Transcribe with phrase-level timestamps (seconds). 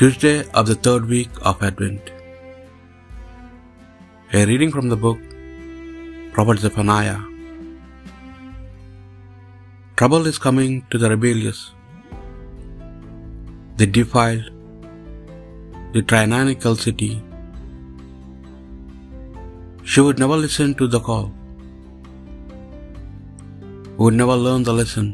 [0.00, 2.04] Tuesday of the third week of Advent.
[4.32, 5.18] A reading from the book
[6.36, 7.16] Prophet Zephaniah.
[9.98, 11.58] Trouble is coming to the rebellious,
[13.80, 14.46] the defiled,
[15.96, 17.10] the tyrannical city.
[19.84, 21.26] She would never listen to the call,
[23.98, 25.10] would never learn the lesson.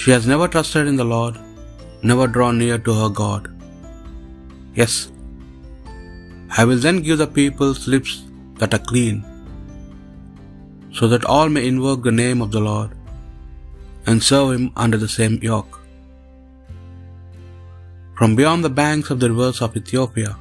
[0.00, 1.38] She has never trusted in the Lord,
[2.02, 3.48] never draw near to her God.
[4.74, 5.10] Yes,
[6.56, 8.22] I will then give the people's lips
[8.58, 9.24] that are clean,
[10.92, 12.92] so that all may invoke the name of the Lord
[14.06, 15.80] and serve him under the same yoke.
[18.16, 20.36] From beyond the banks of the rivers of Ethiopia,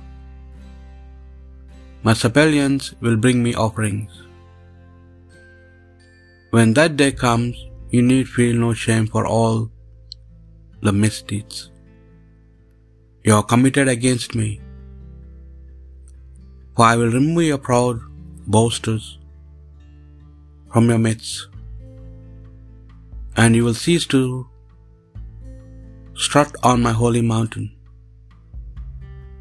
[2.04, 4.12] my suppliants will bring me offerings.
[6.52, 7.58] When that day comes,
[7.90, 9.70] you need feel no shame for all
[10.82, 11.72] the misdeeds
[13.28, 14.50] you have committed against me.
[16.76, 18.00] For I will remove your proud
[18.56, 19.06] boasters
[20.72, 21.48] from your midst,
[23.42, 24.22] and you will cease to
[26.26, 27.68] strut on my holy mountain.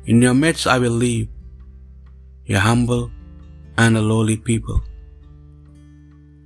[0.07, 1.29] In your midst I will leave
[2.49, 3.05] a humble
[3.85, 4.81] and a lowly people,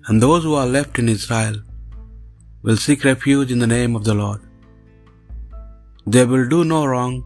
[0.07, 1.59] and those who are left in Israel
[2.63, 4.41] will seek refuge in the name of the Lord.
[6.15, 7.17] They will do no wrong,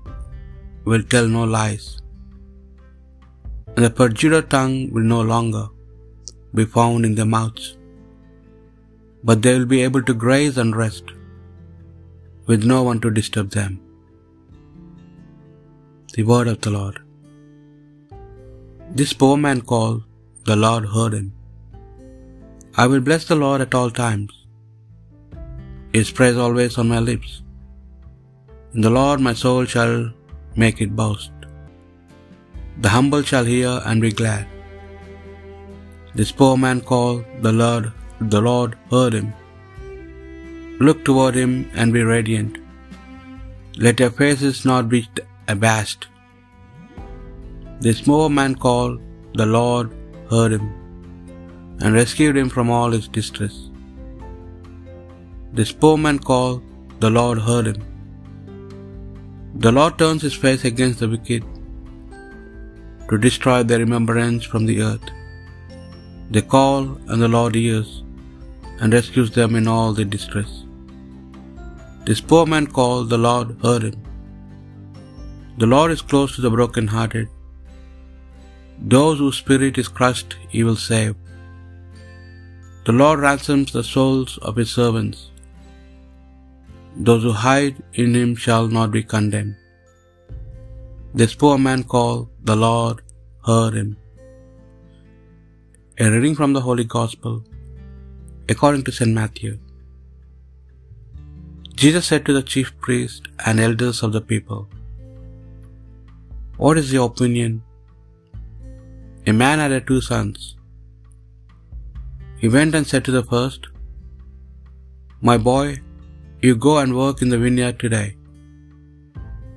[0.88, 1.84] will tell no lies,
[3.74, 5.62] and the perjured tongue will no longer
[6.58, 7.66] be found in their mouths,
[9.28, 11.06] but they will be able to graze and rest,
[12.48, 13.72] with no one to disturb them.
[16.16, 16.98] The word of the Lord.
[18.98, 20.02] This poor man called,
[20.50, 21.30] the Lord heard him.
[22.82, 24.34] I will bless the Lord at all times.
[25.96, 27.32] His praise always on my lips.
[28.74, 29.94] In the Lord my soul shall
[30.62, 31.32] make it boast.
[32.84, 34.46] The humble shall hear and be glad.
[36.18, 37.86] This poor man called, the Lord,
[38.34, 39.28] the Lord heard him.
[40.86, 42.58] Look toward him and be radiant.
[43.84, 45.00] Let your faces not be
[45.54, 46.04] abashed.
[47.86, 48.98] This poor man called,
[49.40, 49.88] the Lord
[50.32, 50.66] heard him
[51.80, 53.56] and rescued him from all his distress.
[55.58, 56.60] This poor man called,
[57.04, 57.80] the Lord heard him.
[59.62, 61.44] The Lord turns his face against the wicked
[63.08, 65.08] to destroy their remembrance from the earth.
[66.30, 68.02] They call, and the Lord hears
[68.80, 70.64] and rescues them in all their distress.
[72.06, 73.98] This poor man called, the Lord heard him.
[75.58, 77.28] The Lord is close to the broken-hearted.
[78.94, 81.14] Those whose spirit is crushed, he will save.
[82.86, 85.30] The Lord ransoms the souls of his servants.
[86.96, 89.56] Those who hide in him shall not be condemned.
[91.12, 93.02] This poor man called, the Lord
[93.46, 93.96] heard him.
[95.98, 97.44] A reading from the Holy Gospel
[98.48, 99.12] according to St.
[99.12, 99.58] Matthew.
[101.82, 104.68] Jesus said to the chief priests and elders of the people,
[106.56, 107.62] What is your opinion?
[109.26, 110.56] A man had two sons.
[112.42, 113.66] He went and said to the first,
[115.20, 115.66] My boy,
[116.42, 118.16] you go and work in the vineyard today.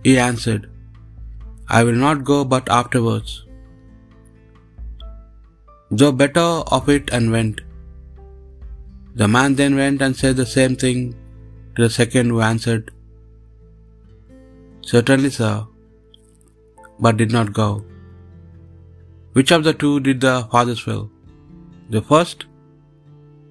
[0.04, 0.70] He answered,
[1.68, 3.46] I will not go but afterwards.
[5.92, 7.62] Though better of it and went.
[9.16, 11.16] The man then went and said the same thing
[11.76, 12.92] to the second who answered,
[14.82, 15.68] Certainly, sir,
[17.00, 17.84] but did not go.
[19.34, 21.10] Which of the two did the father's will?
[21.90, 22.46] The first?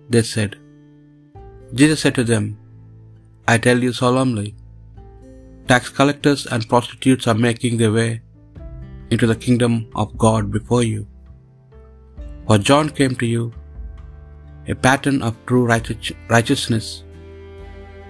[0.08, 0.56] They said.
[1.74, 2.58] Jesus said to them,
[3.52, 4.48] I tell you solemnly,
[5.68, 8.20] tax collectors and prostitutes are making their way
[9.10, 11.02] into the kingdom of God before you.
[12.46, 13.44] For John came to you,
[14.72, 15.64] a pattern of true
[16.34, 16.88] righteousness,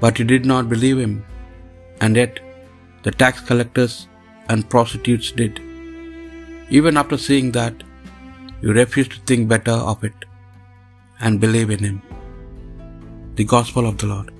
[0.03, 1.15] but you did not believe him,
[2.01, 2.41] and yet
[3.05, 3.95] the tax collectors
[4.49, 5.61] and prostitutes did.
[6.79, 7.77] Even after seeing that,
[8.63, 10.25] you refused to think better of it
[11.21, 11.99] and believe in him.
[13.37, 14.31] The Gospel of the Lord.